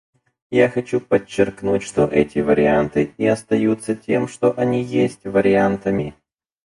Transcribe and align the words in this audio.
Я 0.49 0.67
хочу 0.67 0.99
подчеркнуть, 0.99 1.83
что 1.83 2.07
эти 2.07 2.39
варианты 2.39 3.13
и 3.19 3.27
остаются 3.27 3.95
тем, 3.95 4.27
что 4.27 4.51
они 4.57 4.81
есть, 4.81 5.25
− 5.25 5.29
вариантами. 5.29 6.15